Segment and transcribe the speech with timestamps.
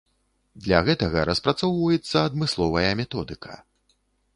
[0.67, 3.65] Для гэтага распрацоўваецца адмысловая методыка.